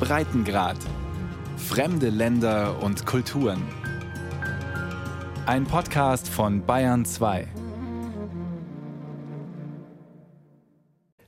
[0.00, 0.76] Breitengrad.
[1.56, 3.62] Fremde Länder und Kulturen.
[5.46, 7.46] Ein Podcast von Bayern 2.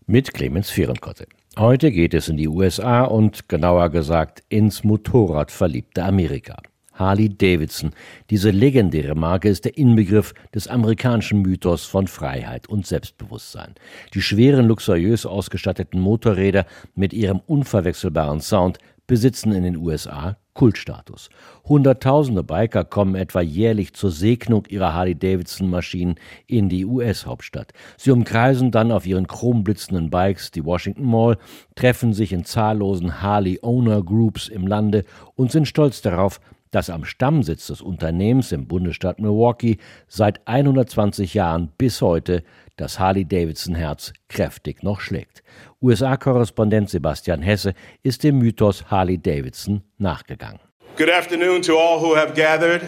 [0.07, 1.27] Mit Clemens Vierenkotte.
[1.59, 6.57] Heute geht es in die USA und genauer gesagt ins Motorradverliebte Amerika.
[6.93, 7.91] Harley Davidson.
[8.31, 13.75] Diese legendäre Marke ist der Inbegriff des amerikanischen Mythos von Freiheit und Selbstbewusstsein.
[14.15, 21.31] Die schweren, luxuriös ausgestatteten Motorräder mit ihrem unverwechselbaren Sound besitzen in den USA Kultstatus.
[21.65, 27.73] Hunderttausende Biker kommen etwa jährlich zur Segnung ihrer Harley-Davidson-Maschinen in die US-Hauptstadt.
[27.97, 31.39] Sie umkreisen dann auf ihren chromblitzenden Bikes die Washington Mall,
[31.77, 37.83] treffen sich in zahllosen Harley-Owner-Groups im Lande und sind stolz darauf, dass am Stammsitz des
[37.83, 39.79] Unternehmens im Bundesstaat Milwaukee
[40.09, 42.43] seit 120 Jahren bis heute
[42.77, 45.43] das Harley-Davidson-Herz kräftig noch schlägt.
[45.83, 50.61] USA-Korrespondent Sebastian Hesse ist dem Mythos Harley-Davidson nachgegangen.
[50.97, 52.83] Good afternoon to all who have gathered.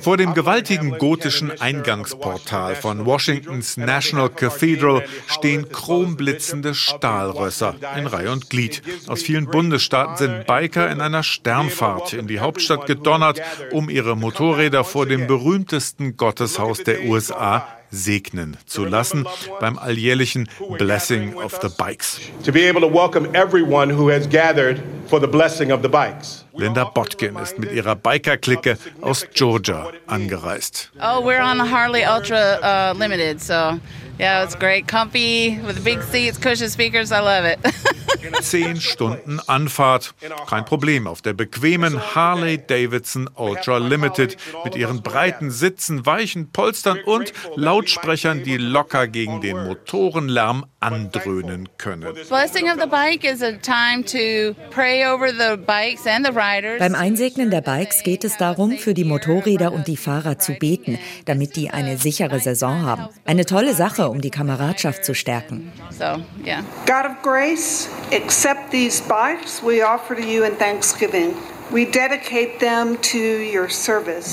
[0.00, 8.48] Vor dem gewaltigen gotischen Eingangsportal von Washingtons National Cathedral stehen chromblitzende Stahlrösser in Reihe und
[8.48, 8.80] Glied.
[9.08, 14.82] Aus vielen Bundesstaaten sind Biker in einer Sternfahrt in die Hauptstadt gedonnert, um ihre Motorräder
[14.82, 19.26] vor dem berühmtesten Gotteshaus der USA segnen zu lassen
[19.60, 20.48] beim alljährlichen
[20.78, 22.20] Blessing of the Bikes.
[22.44, 26.44] To be able to welcome everyone who has gathered for the blessing of the bikes.
[26.52, 30.90] Linda Botkin ist mit ihrer Biker-Clique aus Georgia angereist.
[31.00, 33.78] Oh, we're on the Harley Ultra uh, Limited, so
[34.18, 37.12] yeah, it's great, comfy with big seats, cushion speakers.
[37.12, 37.58] I love it.
[38.40, 40.14] Zehn Stunden Anfahrt.
[40.48, 46.98] Kein Problem auf der bequemen Harley Davidson Ultra Limited mit ihren breiten Sitzen, weichen Polstern
[47.04, 52.14] und Lautsprechern, die locker gegen den Motorenlärm andröhnen können.
[56.78, 60.98] Beim Einsegnen der Bikes geht es darum, für die Motorräder und die Fahrer zu beten,
[61.24, 63.08] damit die eine sichere Saison haben.
[63.24, 65.72] Eine tolle Sache, um die Kameradschaft zu stärken.
[65.90, 66.62] So, yeah.
[66.86, 71.34] God of grace, accept these bikes we offer to you in thanksgiving.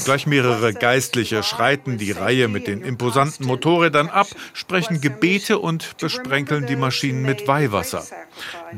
[0.05, 6.67] Gleich mehrere Geistliche schreiten die Reihe mit den imposanten Motorrädern ab, sprechen Gebete und besprenkeln
[6.67, 8.03] die Maschinen mit Weihwasser.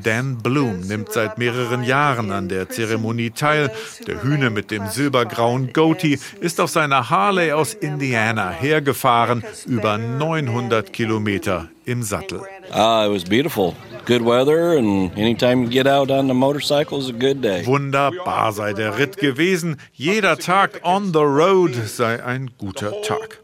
[0.02, 3.72] Dan Bloom nimmt seit mehreren Jahren an der Zeremonie teil.
[4.08, 10.94] Der Hühne mit dem silbergrauen Goatee ist auf seiner Harley aus Indiana hergefahren, über 900
[10.94, 12.42] Kilometer im Sattel.
[12.72, 13.76] Ah, it was beautiful.
[14.06, 17.66] Good weather and anytime you get out on the motorcycle is a good day.
[17.66, 19.78] Wunderbar sei der Ritt gewesen.
[19.94, 23.40] Jeder Tag on the road sei ein guter Tag.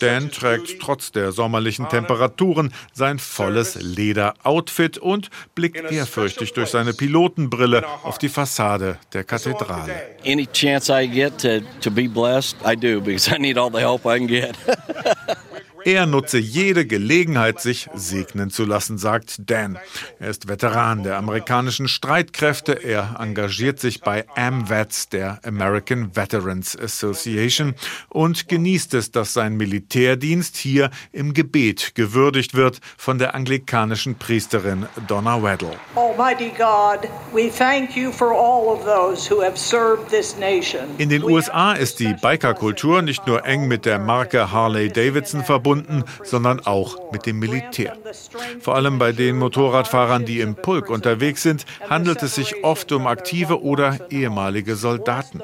[0.00, 7.84] Dan trägt trotz der sommerlichen Temperaturen sein volles Lederoutfit und blickt ehrfürchtig durch seine Pilotenbrille
[8.02, 9.94] auf die Fassade der Kathedrale.
[10.26, 13.80] Any chance I get to, to be blessed, I do because I need all the
[13.80, 14.56] help I can get.
[15.84, 19.78] Er nutze jede Gelegenheit, sich segnen zu lassen, sagt Dan.
[20.18, 22.72] Er ist Veteran der amerikanischen Streitkräfte.
[22.72, 27.74] Er engagiert sich bei AMVETS, der American Veterans Association,
[28.08, 34.86] und genießt es, dass sein Militärdienst hier im Gebet gewürdigt wird von der anglikanischen Priesterin
[35.06, 35.76] Donna Weddle.
[35.96, 40.80] Almighty God, we thank you for all of those who have served this nation.
[40.96, 45.73] In den USA ist die Bikerkultur nicht nur eng mit der Marke Harley Davidson verbunden,
[45.74, 47.96] verbunden, sondern auch mit dem Militär.
[48.60, 53.06] Vor allem bei den Motorradfahrern, die im Pulk unterwegs sind, handelt es sich oft um
[53.06, 55.42] aktive oder ehemalige Soldaten.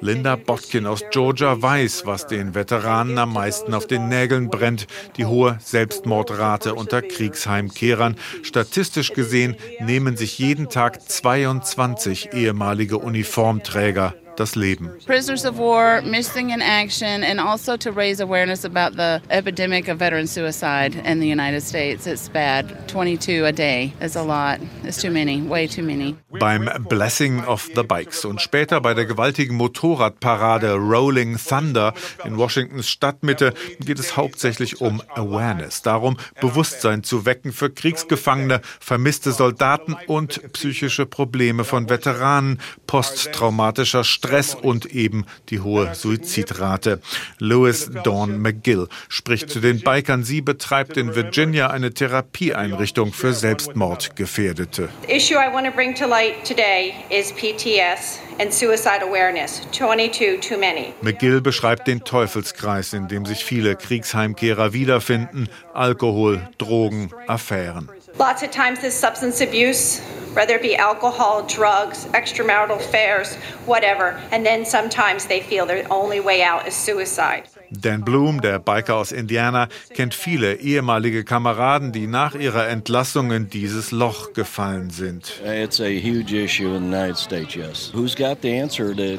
[0.00, 5.24] Linda Botkin aus Georgia weiß, was den Veteranen am meisten auf den Nägeln brennt, die
[5.24, 8.16] hohe Selbstmordrate unter Kriegsheimkehrern.
[8.42, 14.90] Statistisch gesehen nehmen sich jeden Tag 22 ehemalige Uniformträger das Leben.
[15.06, 19.98] Prisoners of war, missing in action, and also to raise awareness about the epidemic of
[19.98, 22.06] veteran suicide in the United States.
[22.06, 22.88] It's bad.
[22.88, 24.60] 22 a day is a lot.
[24.84, 26.16] It's too many, way too many.
[26.38, 31.92] Beim Blessing of the Bikes und später bei der gewaltigen Motorradparade Rolling Thunder
[32.24, 39.32] in Washingtons Stadtmitte geht es hauptsächlich um Awareness, darum Bewusstsein zu wecken für Kriegsgefangene, vermisste
[39.32, 44.21] Soldaten und psychische Probleme von Veteranen, posttraumatischer Stress
[44.62, 47.00] und eben die hohe Suizidrate.
[47.38, 50.24] Louis Dawn McGill spricht zu den Bikern.
[50.24, 54.88] Sie betreibt in Virginia eine Therapieeinrichtung für Selbstmordgefährdete.
[55.06, 59.62] The issue I want to bring to light today is PTS and suicide awareness.
[59.72, 60.94] 22 too many.
[61.02, 67.88] McGill beschreibt den Teufelskreis, in dem sich viele Kriegsheimkehrer wiederfinden: Alkohol, Drogen, Affären.
[68.18, 70.00] Lots of times this substance abuse,
[70.34, 73.36] whether it be alcohol, drugs, extramarital affairs,
[73.66, 77.48] whatever, and then sometimes they feel their only way out is suicide.
[77.74, 83.48] Dan Bloom, der Biker aus Indiana, kennt viele ehemalige Kameraden, die nach ihrer Entlassung in
[83.48, 85.40] dieses Loch gefallen sind.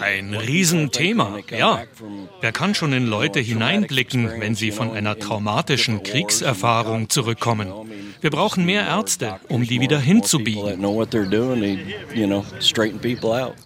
[0.02, 1.84] Ein Riesenthema, ja.
[2.42, 7.74] Wer kann schon in Leute hineinblicken, wenn sie von einer traumatischen Kriegserfahrung zurückkommen?
[8.22, 10.80] Wir brauchen mehr Ärzte, um die wieder hinzubiegen.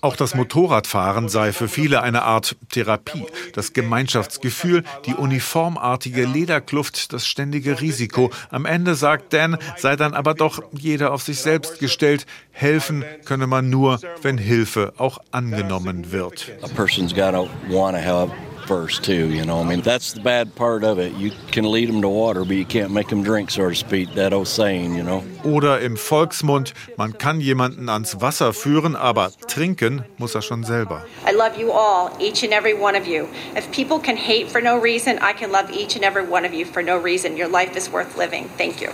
[0.01, 3.25] Auch das Motorradfahren sei für viele eine Art Therapie.
[3.53, 8.31] Das Gemeinschaftsgefühl, die uniformartige Lederkluft, das ständige Risiko.
[8.49, 12.25] Am Ende, sagt Dan, sei dann aber doch jeder auf sich selbst gestellt.
[12.51, 16.51] Helfen könne man nur, wenn Hilfe auch angenommen wird.
[16.61, 18.31] A person's gotta wanna help
[18.67, 19.29] first too.
[19.29, 21.13] You know, I mean that's the bad part of it.
[21.13, 24.13] You can lead them to water, but you can't make them drink, so to speak.
[24.15, 25.23] That old saying, you know.
[25.43, 31.05] Oder im Volksmund, man kann jemanden ans Wasser führen, aber trinken muss er schon selber.
[31.25, 33.27] I love you all, each and every one of you.
[33.55, 36.53] If people can hate for no reason, I can love each and every one of
[36.53, 37.37] you for no reason.
[37.37, 38.49] Your life is worth living.
[38.57, 38.91] Thank you.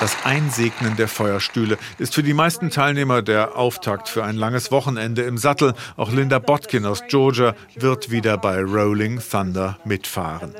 [0.00, 5.22] Das Einsegnen der Feuerstühle ist für die meisten Teilnehmer der Auftakt für ein langes Wochenende
[5.22, 5.74] im Sattel.
[5.96, 10.54] Auch Linda Botkin aus Georgia wird wieder bei Rolling Thunder mitfahren.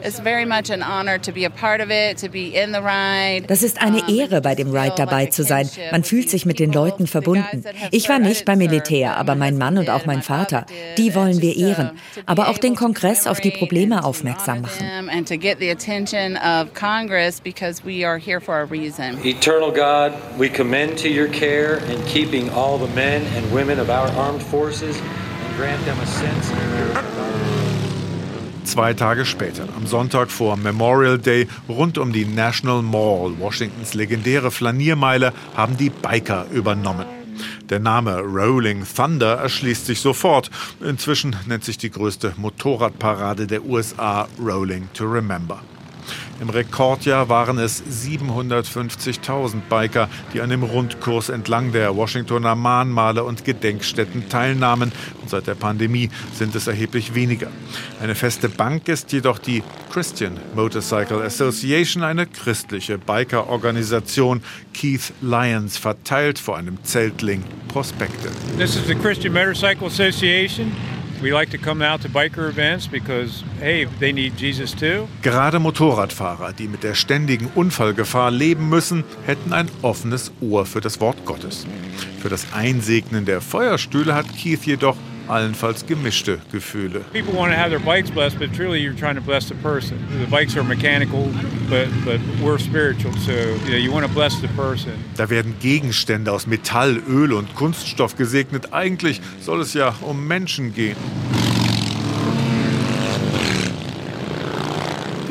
[3.46, 5.68] Das ist eine Ehre, bei dem Ride dabei zu sein.
[5.90, 7.64] Man fühlt sich mit den Leuten verbunden.
[7.90, 10.64] Ich war nicht beim Militär, aber mein Mann und auch mein Vater,
[10.96, 11.90] die wollen wir ehren.
[12.26, 14.86] Aber auch den Kongress auf die Probleme aufmerksam machen.
[19.36, 23.90] Eternal God, we commend to your care in keeping all the men and women of
[23.90, 26.52] our armed forces and grant them a sense
[28.64, 34.50] Zwei Tage später, am Sonntag vor Memorial Day, rund um die National Mall, Washingtons legendäre
[34.50, 37.06] Flaniermeile, haben die Biker übernommen.
[37.68, 40.50] Der Name Rolling Thunder erschließt sich sofort.
[40.80, 45.60] Inzwischen nennt sich die größte Motorradparade der USA Rolling to Remember.
[46.40, 53.44] Im Rekordjahr waren es 750.000 Biker, die an dem Rundkurs entlang der Washingtoner Mahnmale und
[53.44, 54.92] Gedenkstätten teilnahmen.
[55.22, 57.48] Und seit der Pandemie sind es erheblich weniger.
[58.00, 64.42] Eine feste Bank ist jedoch die Christian Motorcycle Association, eine christliche Biker-Organisation.
[64.72, 68.28] Keith Lyons verteilt vor einem Zeltling Prospekte.
[68.58, 70.72] This is the Christian Motorcycle Association.
[75.22, 81.00] Gerade Motorradfahrer, die mit der ständigen Unfallgefahr leben müssen, hätten ein offenes Ohr für das
[81.00, 81.66] Wort Gottes.
[82.20, 84.96] Für das Einsegnen der Feuerstühle hat Keith jedoch
[85.28, 87.00] allenfalls gemischte Gefühle.
[87.12, 89.98] People want to have their bikes blessed, but truly you're trying to bless the person.
[90.20, 91.28] The bikes are mechanical,
[91.68, 94.92] but but we're spiritual, so you, know, you want to bless the person.
[95.16, 98.72] Da werden Gegenstände aus Metall, Öl und Kunststoff gesegnet.
[98.72, 100.96] Eigentlich soll es ja um Menschen gehen.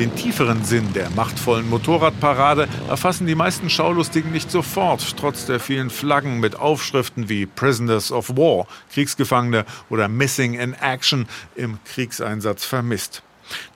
[0.04, 5.88] Den tieferen Sinn der machtvollen Motorradparade erfassen die meisten Schaulustigen nicht sofort, trotz der vielen
[5.88, 13.22] Flaggen mit Aufschriften wie Prisoners of War, Kriegsgefangene oder Missing in Action im Kriegseinsatz vermisst.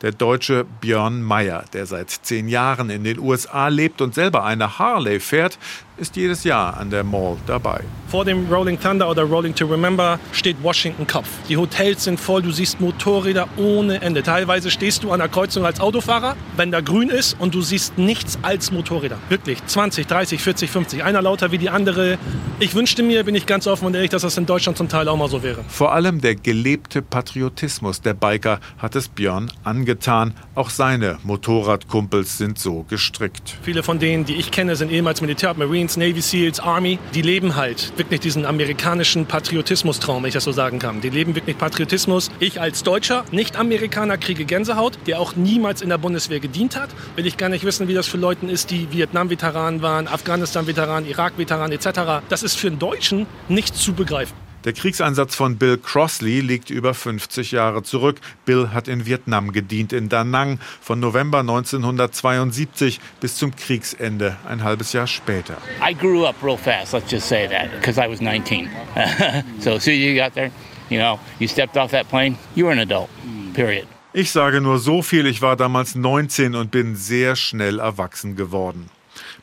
[0.03, 4.79] Der Deutsche Björn Meyer, der seit zehn Jahren in den USA lebt und selber eine
[4.79, 5.59] Harley fährt,
[5.99, 7.81] ist jedes Jahr an der Mall dabei.
[8.09, 11.29] Vor dem Rolling Thunder oder Rolling to Remember steht Washington Kopf.
[11.49, 14.23] Die Hotels sind voll, du siehst Motorräder ohne Ende.
[14.23, 17.99] Teilweise stehst du an der Kreuzung als Autofahrer, wenn da grün ist und du siehst
[17.99, 19.19] nichts als Motorräder.
[19.29, 21.05] Wirklich 20, 30, 40, 50.
[21.05, 22.17] Einer lauter wie die andere.
[22.61, 25.07] Ich wünschte mir, bin ich ganz offen und ehrlich, dass das in Deutschland zum Teil
[25.09, 25.63] auch mal so wäre.
[25.69, 30.33] Vor allem der gelebte Patriotismus der Biker hat es Björn angetan.
[30.55, 33.59] Auch seine Motorradkumpels sind so gestrickt.
[33.63, 37.23] Viele von denen, die ich kenne, sind ehemals Militär, Marines, Marines, Navy SEALs, Army, die
[37.23, 41.01] leben halt wirklich diesen amerikanischen Patriotismus-Traum, wenn ich das so sagen kann.
[41.01, 42.31] Die leben wirklich Patriotismus.
[42.41, 46.91] Ich als Deutscher, Nicht-Amerikaner, kriege Gänsehaut, der auch niemals in der Bundeswehr gedient hat.
[47.17, 51.73] Will ich gar nicht wissen, wie das für Leute ist, die Vietnam-Veteranen waren, Afghanistan-Veteranen, Irak-Veteranen
[51.73, 52.23] etc.
[52.29, 54.48] Das ist für einen Deutschen nicht zu begreifen.
[54.65, 58.21] Der Kriegseinsatz von Bill Crossley liegt über 50 Jahre zurück.
[58.45, 64.65] Bill hat in Vietnam gedient, in Da Nang, von November 1972 bis zum Kriegsende, ein
[64.65, 65.57] halbes Jahr später.
[65.81, 68.69] I grew up real fast, let's just say that, because I was 19.
[69.61, 70.51] so as soon as you got there,
[70.91, 73.09] you know, you stepped off that plane, you were an adult,
[73.55, 73.87] period.
[74.13, 78.91] Ich sage nur so viel, ich war damals 19 und bin sehr schnell erwachsen geworden.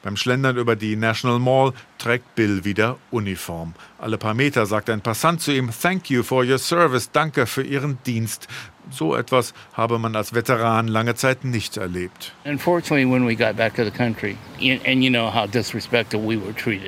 [0.06, 3.74] Beim Schlendern über die National Mall trägt Bill wieder Uniform.
[3.98, 7.64] Alle paar Meter sagt ein Passant zu ihm, Thank you for your service, danke für
[7.64, 8.48] Ihren Dienst.
[8.92, 12.34] So etwas habe man als Veteran lange Zeit nicht erlebt.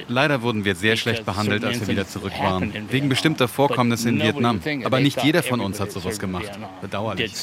[0.08, 4.22] Leider wurden wir sehr schlecht behandelt, als wir wieder zurück waren, wegen bestimmter Vorkommnisse in
[4.22, 4.62] Vietnam.
[4.84, 6.52] Aber nicht jeder von uns hat sowas gemacht.
[6.82, 7.34] Bedauerlich.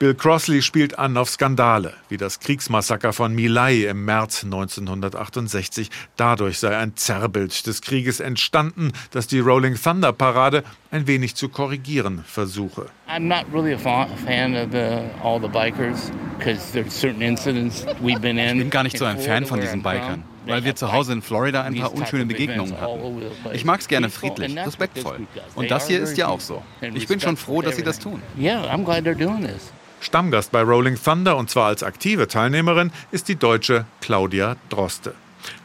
[0.00, 5.90] Bill Crossley spielt an auf Skandale, wie das Kriegsmassaker von My Lai im März 1968.
[6.16, 11.50] Dadurch sei ein Zerrbild des Krieges entstanden, das die Rolling Thunder Parade ein wenig zu
[11.50, 12.86] korrigieren versuche.
[13.10, 13.78] I'm not really a
[14.24, 18.56] fan of the, all the bikers because there's certain incidents we've been in.
[18.56, 21.20] Ich bin gar nicht so ein Fan von diesen Bikern weil wir zu Hause in
[21.20, 23.22] Florida ein paar unschöne Begegnungen hatten.
[23.52, 25.26] Ich mag es gerne friedlich, respektvoll.
[25.54, 26.62] Und das hier ist ja auch so.
[26.94, 28.22] Ich bin schon froh, dass sie das tun.
[28.38, 29.70] Yeah, I'm glad they're doing this.
[30.00, 35.14] Stammgast bei Rolling Thunder und zwar als aktive Teilnehmerin ist die Deutsche Claudia Droste.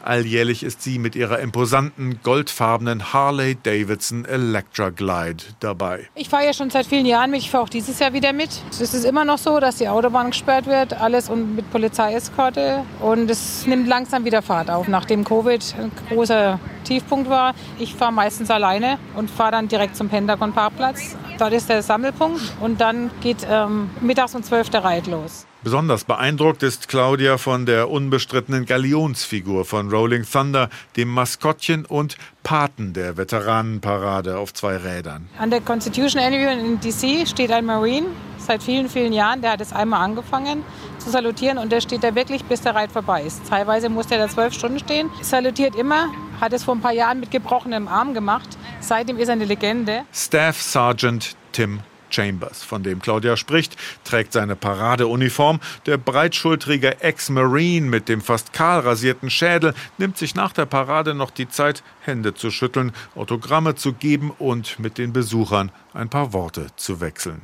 [0.02, 6.08] Alljährlich ist sie mit ihrer imposanten goldfarbenen Harley Davidson Electra Glide dabei.
[6.14, 7.40] Ich fahre ja schon seit vielen Jahren mit.
[7.40, 8.50] Ich fahre auch dieses Jahr wieder mit.
[8.70, 12.84] Es ist immer noch so, dass die Autobahn gesperrt wird, alles und mit Polizeieskorte.
[13.00, 17.54] Und es nimmt langsam wieder Fahrt auf, nachdem Covid ein großer Tiefpunkt war.
[17.78, 21.16] Ich fahre meistens alleine und fahre dann direkt zum Pentagon-Parkplatz.
[21.38, 25.46] Dort ist der Sammelpunkt und dann geht ähm, mittags um 12 der Reit los.
[25.62, 32.92] Besonders beeindruckt ist Claudia von der unbestrittenen Galionsfigur von Rolling Thunder, dem Maskottchen und Paten
[32.92, 35.28] der Veteranenparade auf zwei Rädern.
[35.38, 38.06] An der Constitution Avenue in DC steht ein Marine
[38.38, 39.42] seit vielen, vielen Jahren.
[39.42, 40.62] Der hat es einmal angefangen
[40.98, 43.42] zu salutieren und der steht da wirklich, bis der Reit vorbei ist.
[43.48, 45.10] Teilweise muss der da zwölf Stunden stehen.
[45.22, 46.06] Salutiert immer,
[46.40, 48.56] hat es vor ein paar Jahren mit gebrochenem Arm gemacht.
[48.80, 50.02] Seitdem ist er eine Legende.
[50.12, 51.80] Staff Sergeant Tim
[52.10, 55.60] Chambers, von dem Claudia spricht, trägt seine Paradeuniform.
[55.86, 61.30] Der breitschultrige Ex-Marine mit dem fast kahl rasierten Schädel nimmt sich nach der Parade noch
[61.30, 66.66] die Zeit, Hände zu schütteln, Autogramme zu geben und mit den Besuchern ein paar Worte
[66.76, 67.42] zu wechseln.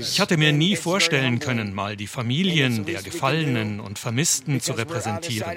[0.00, 5.50] Ich hatte mir nie vorstellen können, mal die Familien der Gefallenen und Vermissten zu repräsentieren.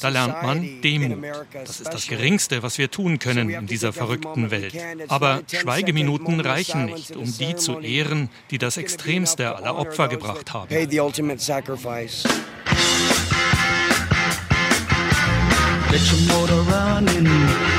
[0.00, 1.24] Da lernt man Demut.
[1.64, 4.74] Das ist das Geringste, was wir tun können in dieser verrückten Welt.
[5.08, 10.68] Aber Schweigeminuten reichen nicht, um die zu ehren, die das Extremste aller Opfer gebracht haben.
[15.96, 17.75] Get your motor running.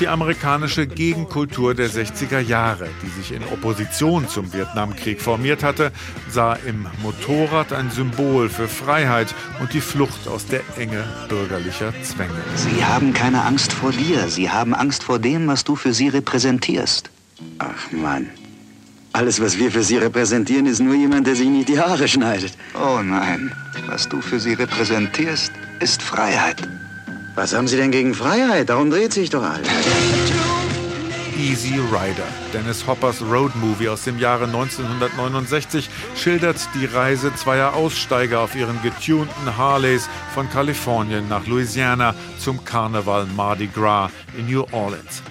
[0.00, 5.92] Die amerikanische Gegenkultur der 60er Jahre, die sich in Opposition zum Vietnamkrieg formiert hatte,
[6.30, 12.30] sah im Motorrad ein Symbol für Freiheit und die Flucht aus der Enge bürgerlicher Zwänge.
[12.54, 16.08] Sie haben keine Angst vor dir, sie haben Angst vor dem, was du für sie
[16.08, 17.10] repräsentierst.
[17.58, 18.26] Ach Mann.
[19.12, 22.52] Alles, was wir für Sie repräsentieren, ist nur jemand, der sich nicht die Haare schneidet.
[22.74, 23.52] Oh nein,
[23.86, 25.50] was du für sie repräsentierst,
[25.80, 26.68] ist Freiheit.
[27.38, 28.68] Was haben Sie denn gegen Freiheit?
[28.68, 29.68] Darum dreht sich doch alles.
[31.38, 38.56] Easy Rider, Dennis Hoppers Roadmovie aus dem Jahre 1969, schildert die Reise zweier Aussteiger auf
[38.56, 45.22] ihren getunten Harleys von Kalifornien nach Louisiana zum Karneval Mardi Gras in New Orleans.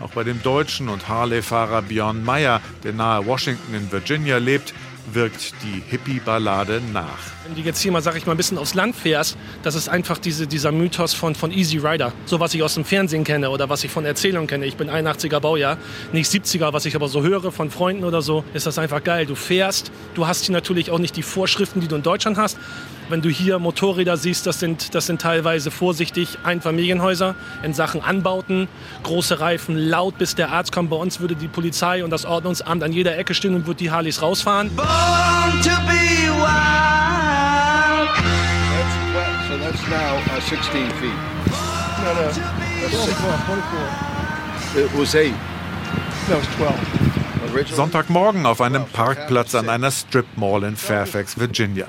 [0.00, 4.72] Auch bei dem Deutschen und Harley-Fahrer Björn Meyer, der nahe Washington in Virginia lebt,
[5.12, 7.35] wirkt die Hippie-Ballade nach.
[7.46, 9.88] Wenn du jetzt hier mal, sag ich mal, ein bisschen aufs Land fährst, das ist
[9.88, 12.12] einfach diese, dieser Mythos von, von Easy Rider.
[12.24, 14.66] So, was ich aus dem Fernsehen kenne oder was ich von Erzählungen kenne.
[14.66, 15.78] Ich bin 81er Baujahr,
[16.12, 19.26] nicht 70er, was ich aber so höre von Freunden oder so, ist das einfach geil.
[19.26, 22.58] Du fährst, du hast hier natürlich auch nicht die Vorschriften, die du in Deutschland hast.
[23.08, 28.66] Wenn du hier Motorräder siehst, das sind, das sind teilweise vorsichtig Einfamilienhäuser in Sachen Anbauten,
[29.04, 30.90] große Reifen, laut, bis der Arzt kommt.
[30.90, 33.92] Bei uns würde die Polizei und das Ordnungsamt an jeder Ecke stehen und würde die
[33.92, 34.74] Harleys rausfahren.
[34.74, 36.85] Born to be wild.
[39.88, 41.14] That's, now uh, 16 feet.
[42.02, 42.38] No, no, that's
[42.92, 43.38] 24,
[44.72, 44.82] 24.
[44.82, 45.30] It was 8.
[46.28, 47.25] No, it's 12.
[47.74, 51.86] Sonntagmorgen auf einem Parkplatz an einer Strip Mall in Fairfax, Virginia.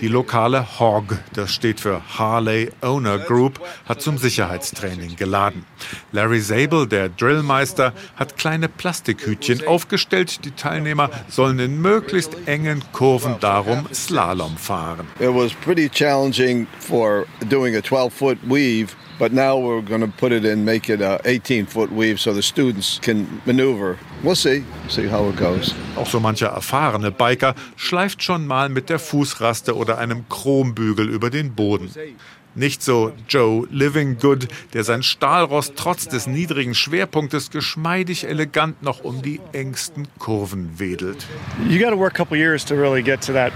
[0.00, 5.64] Die lokale HOG, das steht für Harley Owner Group, hat zum Sicherheitstraining geladen.
[6.12, 10.44] Larry Zabel, der Drillmeister, hat kleine Plastikhütchen aufgestellt.
[10.44, 15.06] Die Teilnehmer sollen in möglichst engen Kurven darum Slalom fahren.
[15.18, 20.32] It was pretty challenging for doing a 12-foot weave But now we're going to put
[20.32, 23.96] it in, make it a 18 foot weave so the students can maneuver.
[24.22, 25.74] We'll see, see how it goes.
[25.96, 31.28] Auch so mancher erfahrene Biker schleift schon mal mit der Fußraste oder einem Chrombügel über
[31.28, 31.90] den Boden.
[32.54, 39.22] Nicht so Joe Livinggood, der sein Stahlrost trotz des niedrigen Schwerpunktes geschmeidig elegant noch um
[39.22, 41.26] die engsten Kurven wedelt.
[41.68, 43.52] You got to work a couple years to really get to that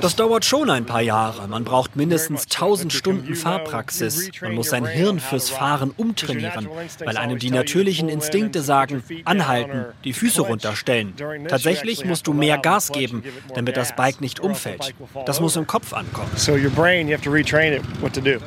[0.00, 1.48] das dauert schon ein paar Jahre.
[1.48, 4.30] Man braucht mindestens 1000 Stunden Fahrpraxis.
[4.40, 6.68] Man muss sein Hirn fürs Fahren umtrainieren,
[7.04, 11.14] weil einem die natürlichen Instinkte sagen, anhalten, die Füße runterstellen.
[11.48, 13.22] Tatsächlich musst du mehr Gas geben,
[13.54, 14.94] damit das Bike nicht umfällt.
[15.26, 16.30] Das muss im Kopf ankommen.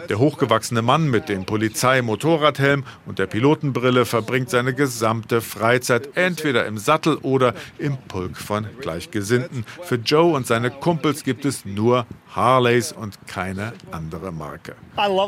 [0.10, 6.78] Der hochgewachsene Mann mit dem Polizei-Motorradhelm und der Pilotenbrille verbringt seine gesamte Freizeit entweder im
[6.78, 9.66] Sattel oder im Pulk von Gleichgesinnten.
[9.82, 12.06] Für Joe und seine Kumpels gibt es nur
[12.36, 14.76] Harleys und keine andere Marke.
[14.98, 15.26] Uh,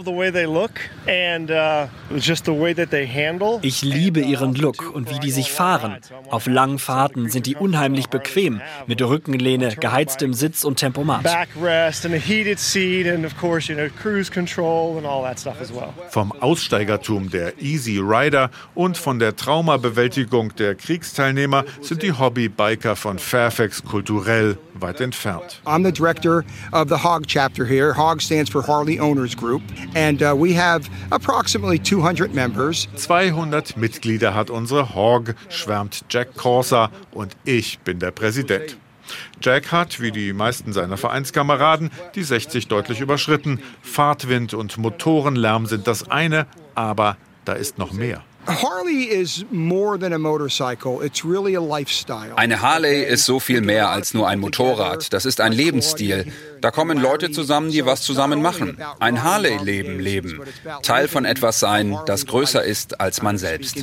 [3.61, 5.97] ich liebe ihren Look und wie die sich fahren.
[6.29, 11.25] Auf langen Fahrten sind die unheimlich bequem, mit Rückenlehne, geheiztem Sitz und Tempomat.
[16.09, 23.19] Vom Aussteigertum der Easy Rider und von der Traumabewältigung der Kriegsteilnehmer sind die Hobbybiker von
[23.19, 25.61] Fairfax kulturell weit entfernt.
[25.65, 27.93] I'm the director of the Hog chapter here.
[27.93, 29.61] Hog stands for Harley Owners Group
[29.95, 32.87] and uh, we have approximately 200 members.
[32.95, 38.77] 200 Mitglieder hat unsere Hog, schwärmt Jack Corsa und ich bin der Präsident.
[39.41, 43.59] Jack hat, wie die meisten seiner Vereinskameraden, die 60 deutlich überschritten.
[43.81, 48.23] Fahrtwind und Motorenlärm sind das eine, aber da ist noch mehr.
[52.35, 55.11] Eine Harley ist so viel mehr als nur ein Motorrad.
[55.13, 56.31] Das ist ein Lebensstil.
[56.61, 58.77] Da kommen Leute zusammen, die was zusammen machen.
[58.99, 60.41] Ein Harley-Leben leben.
[60.83, 63.77] Teil von etwas sein, das größer ist als man selbst.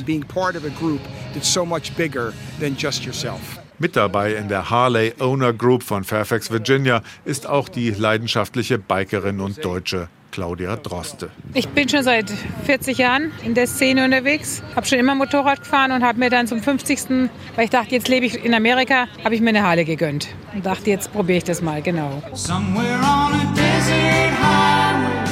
[3.79, 9.41] Mit dabei in der Harley Owner Group von Fairfax, Virginia, ist auch die leidenschaftliche Bikerin
[9.41, 11.29] und Deutsche Claudia Droste.
[11.53, 12.27] Ich bin schon seit
[12.65, 16.47] 40 Jahren in der Szene unterwegs, habe schon immer Motorrad gefahren und habe mir dann
[16.47, 17.29] zum 50.
[17.55, 20.65] weil ich dachte, jetzt lebe ich in Amerika, habe ich mir eine Harley gegönnt und
[20.65, 22.23] dachte, jetzt probiere ich das mal, genau.
[22.33, 25.23] Somewhere on a desert highway,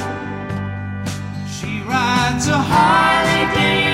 [1.50, 3.91] she rides a Harley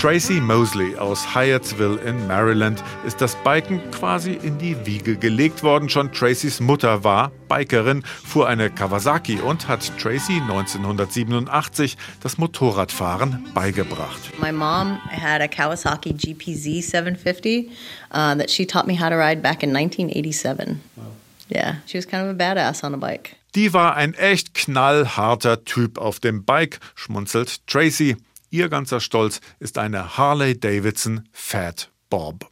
[0.00, 5.88] Tracy Mosley aus Hyattsville in Maryland ist das Biken quasi in die Wiege gelegt worden.
[5.88, 14.38] Schon Tracys Mutter war Bikerin, fuhr eine Kawasaki und hat Tracy 1987 das Motorradfahren beigebracht.
[14.38, 17.70] My mom had a Kawasaki GPZ 750
[18.12, 20.80] uh, that she taught me how to ride back in 1987.
[20.96, 21.04] Wow.
[21.48, 23.36] Yeah, she was kind of a badass on a bike.
[23.54, 28.16] Die war ein echt knallharter Typ auf dem Bike, schmunzelt Tracy.
[28.50, 32.48] Ihr ganzer Stolz ist eine Harley Davidson Fat Bob.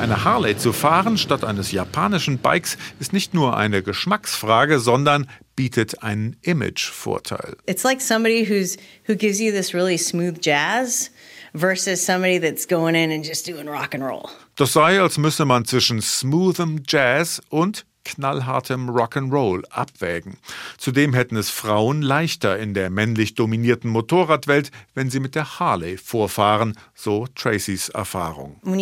[0.00, 6.04] Eine Harley zu fahren statt eines japanischen Bikes ist nicht nur eine Geschmacksfrage, sondern bietet
[6.04, 7.56] einen Imagevorteil.
[7.66, 8.76] It's like somebody who's
[9.08, 11.10] who gives you this really smooth jazz
[11.54, 14.28] versus somebody that's going in and just doing rock and roll.
[14.56, 20.36] Das sei, als müsse man zwischen smoothem Jazz und knallhartem Rock'n'Roll abwägen.
[20.78, 25.96] Zudem hätten es Frauen leichter in der männlich dominierten Motorradwelt, wenn sie mit der Harley
[25.96, 28.56] vorfahren, so Tracys Erfahrung.
[28.62, 28.76] Wenn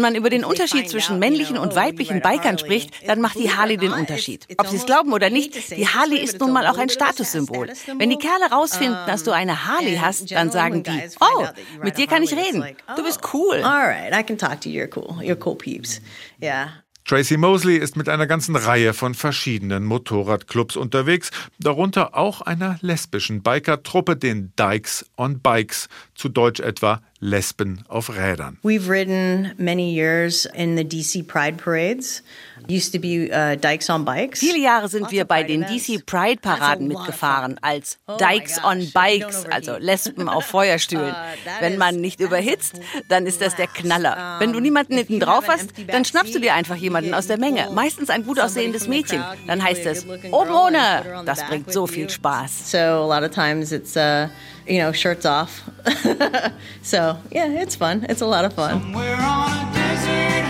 [0.00, 3.92] man über den Unterschied zwischen männlichen und weiblichen Bikern spricht, dann macht die Harley den
[3.92, 4.46] Unterschied.
[4.56, 7.68] Ob sie es glauben oder nicht, die Harley ist nun mal auch ein Statussymbol.
[7.98, 11.46] Wenn die Kerle rausfinden, dass du eine Harley hast, dann sagen die, oh,
[11.82, 12.64] mit dir kann ich reden.
[12.96, 13.62] Du bist cool.
[13.62, 14.80] All right, I can talk to you.
[14.80, 15.22] You're cool.
[15.22, 16.00] You're cool peeps.
[16.42, 16.70] Yeah.
[17.04, 23.42] Tracy Mosley ist mit einer ganzen Reihe von verschiedenen Motorradclubs unterwegs, darunter auch einer lesbischen
[23.42, 25.88] Bikertruppe, den Dykes on Bikes,
[26.20, 28.58] zu Deutsch etwa Lesben auf Rädern.
[28.62, 32.22] We've ridden many years in the DC Pride parades.
[32.68, 34.40] Used to be uh, Dykes on Bikes.
[34.40, 39.46] Viele Jahre sind wir bei den DC Pride Paraden mitgefahren als oh Dykes on Bikes,
[39.46, 41.14] also Lesben auf Feuerstühlen.
[41.40, 44.36] Uh, Wenn man nicht überhitzt, dann ist das der Knaller.
[44.40, 47.68] Wenn du niemanden hinten drauf hast, dann schnappst du dir einfach jemanden aus der Menge,
[47.72, 49.22] meistens ein gut aussehendes Mädchen.
[49.46, 51.22] Dann heißt es oben ohne.
[51.24, 52.70] Das bringt so viel Spaß.
[52.70, 54.28] So a lot of times it's uh,
[54.70, 55.68] you know, shirts off.
[56.82, 58.06] so, yeah, it's fun.
[58.08, 58.94] It's a lot of fun.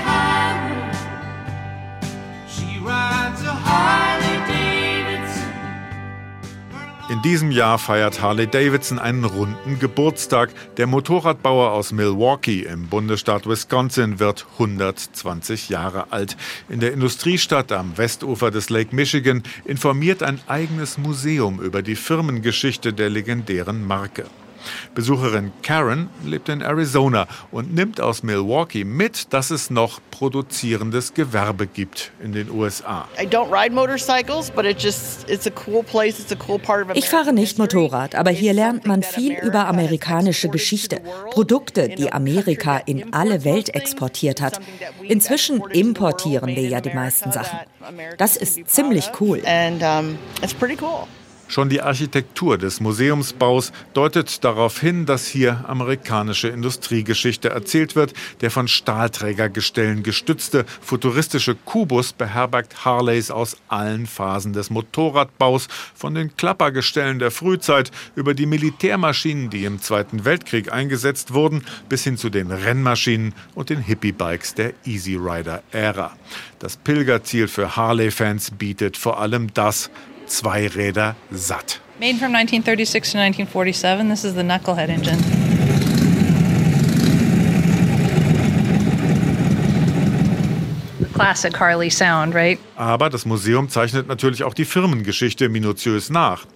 [0.05, 0.93] Highway,
[2.47, 4.10] she rides a Harley
[7.11, 10.51] In diesem Jahr feiert Harley Davidson einen runden Geburtstag.
[10.77, 16.37] Der Motorradbauer aus Milwaukee im Bundesstaat Wisconsin wird 120 Jahre alt.
[16.69, 22.93] In der Industriestadt am Westufer des Lake Michigan informiert ein eigenes Museum über die Firmengeschichte
[22.93, 24.27] der legendären Marke.
[24.95, 31.67] Besucherin Karen lebt in Arizona und nimmt aus Milwaukee mit, dass es noch produzierendes Gewerbe
[31.67, 33.09] gibt in den USA.
[36.95, 42.79] Ich fahre nicht Motorrad, aber hier lernt man viel über amerikanische Geschichte, Produkte, die Amerika
[42.79, 44.61] in alle Welt exportiert hat.
[45.03, 47.59] Inzwischen importieren wir ja die meisten Sachen.
[48.19, 49.43] Das ist ziemlich cool.
[51.51, 58.15] Schon die Architektur des Museumsbaus deutet darauf hin, dass hier amerikanische Industriegeschichte erzählt wird.
[58.41, 66.37] Der von Stahlträgergestellen gestützte futuristische Kubus beherbergt Harleys aus allen Phasen des Motorradbaus, von den
[66.37, 72.31] Klappergestellen der Frühzeit über die Militärmaschinen, die im Zweiten Weltkrieg eingesetzt wurden, bis hin zu
[72.31, 76.17] den Rennmaschinen und den Hippie-Bikes der Easy Rider-Ära.
[76.61, 79.91] Das Pilgerziel für Harley-Fans bietet vor allem das,
[80.31, 81.81] Zweiräder satt.
[81.99, 85.19] Made from 1936 to 1947, this is the Knucklehead engine.
[91.13, 92.59] Classic Harley sound, right?
[92.77, 96.47] Aber das Museum zeichnet natürlich auch die Firmengeschichte minutiös nach.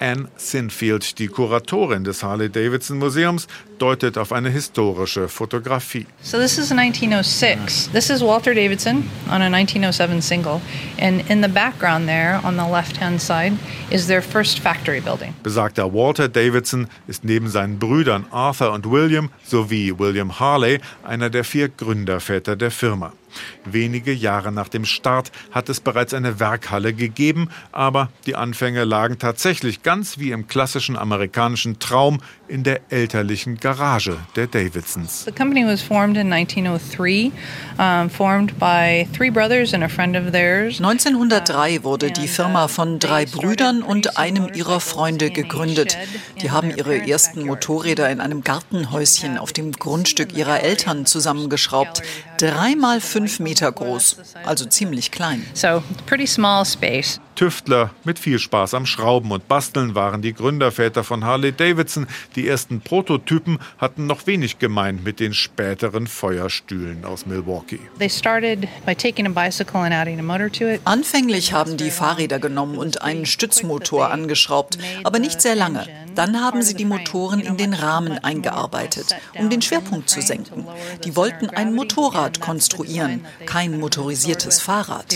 [0.00, 3.46] Anne Sinfield, die Kuratorin des Harley-Davidson Museums,
[3.78, 6.06] deutet auf eine historische Fotografie.
[6.22, 7.90] So this is 1906.
[7.92, 10.60] This is Walter Davidson on a 1907 single
[10.98, 13.52] and in the background there on the left-hand side
[13.90, 15.34] is their first factory building.
[15.42, 21.44] Besagter Walter Davidson ist neben seinen Brüdern Arthur und William sowie William Harley einer der
[21.44, 23.12] vier Gründerväter der Firma.
[23.64, 29.18] Wenige Jahre nach dem Start hat es bereits eine Werkhalle gegeben, aber die Anfänge lagen
[29.18, 35.24] tatsächlich ganz wie im klassischen amerikanischen Traum in der elterlichen Garage der Davidsons.
[35.24, 37.32] The company was formed in 1903,
[37.78, 40.80] um, formed by three brothers and a friend of theirs.
[40.80, 45.96] 1903 wurde die Firma von drei Brüdern und einem ihrer Freunde gegründet.
[46.42, 52.02] Die haben ihre ersten Motorräder in einem Gartenhäuschen auf dem Grundstück ihrer Eltern zusammengeschraubt.
[52.38, 55.44] Dreimal fünf Meter groß, also ziemlich klein.
[55.54, 57.20] So, pretty small space.
[57.34, 62.06] Tüftler mit viel Spaß am Schrauben und Basteln waren die Gründerväter von Harley Davidson.
[62.36, 67.80] Die ersten Prototypen hatten noch wenig gemein mit den späteren Feuerstühlen aus Milwaukee.
[70.84, 75.86] Anfänglich haben die Fahrräder genommen und einen Stützmotor angeschraubt, aber nicht sehr lange.
[76.14, 80.66] Dann haben sie die Motoren in den Rahmen eingearbeitet, um den Schwerpunkt zu senken.
[81.04, 85.06] Die wollten ein Motorrad konstruieren, kein motorisiertes Fahrrad.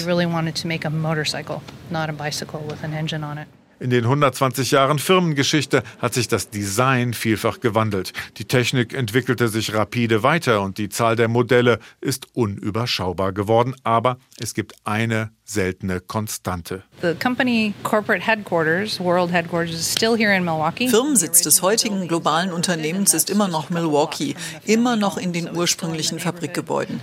[3.80, 8.12] In den 120 Jahren Firmengeschichte hat sich das Design vielfach gewandelt.
[8.38, 13.76] Die Technik entwickelte sich rapide weiter und die Zahl der Modelle ist unüberschaubar geworden.
[13.84, 16.82] Aber es gibt eine seltene Konstante.
[20.88, 27.00] Firmensitz des heutigen globalen Unternehmens ist immer noch Milwaukee, immer noch in den ursprünglichen Fabrikgebäuden.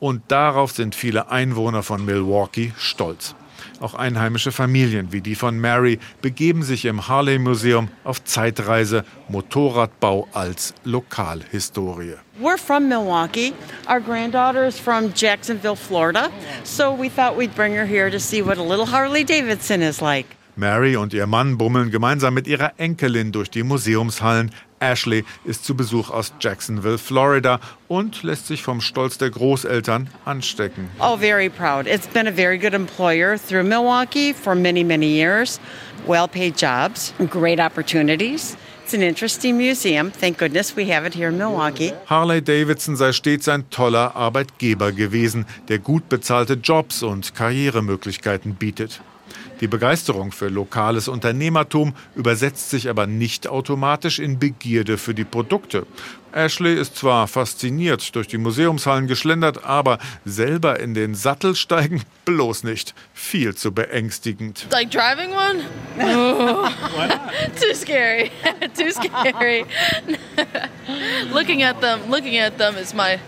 [0.00, 3.34] Und darauf sind viele Einwohner von Milwaukee stolz.
[3.80, 10.28] Auch einheimische Familien wie die von Mary begeben sich im Harley Museum auf Zeitreise Motorradbau
[10.32, 12.14] als Lokalhistorie.
[12.40, 13.52] We're from Milwaukee.
[13.88, 16.30] Our granddaughter is from Jacksonville, Florida.
[16.64, 20.00] So we thought we'd bring her here to see what a little Harley Davidson is
[20.00, 20.26] like.
[20.56, 24.52] Mary und ihr Mann bummeln gemeinsam mit ihrer Enkelin durch die Museumshallen.
[24.84, 30.90] Ashley ist zu Besuch aus Jacksonville, Florida und lässt sich vom Stolz der Großeltern anstecken.
[31.00, 31.86] Oh, very proud.
[31.86, 35.60] It's been a very good employer through Milwaukee for many, many years.
[36.06, 38.56] Well-paid jobs, great opportunities.
[38.84, 40.10] It's an interesting museum.
[40.10, 41.94] Thank goodness we have it here in Milwaukee.
[42.04, 49.00] Harley Davidson sei stets ein toller Arbeitgeber gewesen, der gut bezahlte Jobs und Karrieremöglichkeiten bietet.
[49.60, 55.86] Die Begeisterung für lokales Unternehmertum übersetzt sich aber nicht automatisch in Begierde für die Produkte.
[56.32, 62.64] Ashley ist zwar fasziniert durch die Museumshallen geschlendert, aber selber in den Sattel steigen bloß
[62.64, 62.94] nicht.
[63.14, 64.66] Viel zu beängstigend.
[64.72, 65.64] Like driving one?
[66.00, 66.68] Oh.
[67.60, 68.32] Too scary.
[68.76, 69.64] Too scary.
[71.32, 73.18] looking at them, looking at them is my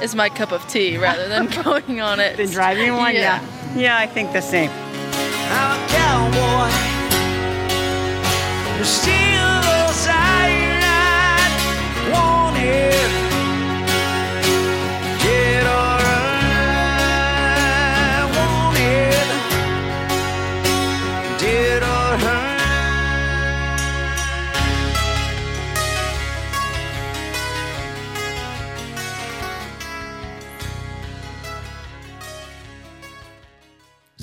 [0.00, 2.36] is my cup of tea rather than going on it.
[2.36, 3.14] Than driving one?
[3.14, 3.40] Yeah.
[3.40, 3.62] yeah.
[3.74, 4.70] Yeah, I think the same.
[5.54, 6.70] I'm a cowboy.
[8.84, 9.61] Still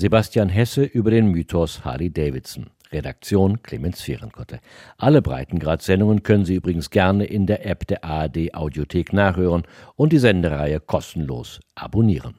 [0.00, 2.70] Sebastian Hesse über den Mythos Harley Davidson.
[2.90, 4.60] Redaktion Clemens Fehrenkotte.
[4.96, 9.64] Alle Breitengrad-Sendungen können Sie übrigens gerne in der App der ARD Audiothek nachhören
[9.96, 12.36] und die Sendereihe kostenlos abonnieren.